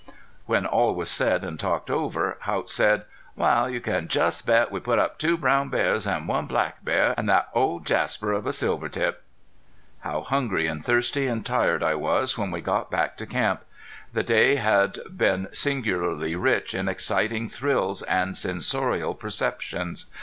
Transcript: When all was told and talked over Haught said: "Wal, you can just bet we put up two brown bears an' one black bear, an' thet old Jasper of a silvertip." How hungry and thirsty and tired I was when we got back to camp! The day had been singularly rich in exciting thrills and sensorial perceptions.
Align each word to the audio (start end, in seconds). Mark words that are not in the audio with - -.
When 0.47 0.65
all 0.65 0.95
was 0.95 1.15
told 1.15 1.43
and 1.43 1.59
talked 1.59 1.91
over 1.91 2.35
Haught 2.41 2.71
said: 2.71 3.05
"Wal, 3.35 3.69
you 3.69 3.79
can 3.79 4.07
just 4.07 4.47
bet 4.47 4.71
we 4.71 4.79
put 4.79 4.97
up 4.97 5.19
two 5.19 5.37
brown 5.37 5.69
bears 5.69 6.07
an' 6.07 6.25
one 6.25 6.47
black 6.47 6.83
bear, 6.83 7.13
an' 7.19 7.27
thet 7.27 7.49
old 7.53 7.85
Jasper 7.85 8.31
of 8.33 8.47
a 8.47 8.51
silvertip." 8.51 9.21
How 9.99 10.21
hungry 10.23 10.65
and 10.65 10.83
thirsty 10.83 11.27
and 11.27 11.45
tired 11.45 11.83
I 11.83 11.93
was 11.93 12.35
when 12.35 12.49
we 12.49 12.61
got 12.61 12.89
back 12.89 13.15
to 13.17 13.27
camp! 13.27 13.61
The 14.11 14.23
day 14.23 14.55
had 14.55 14.97
been 15.15 15.49
singularly 15.53 16.35
rich 16.35 16.73
in 16.73 16.87
exciting 16.87 17.47
thrills 17.47 18.01
and 18.01 18.35
sensorial 18.35 19.13
perceptions. 19.13 20.07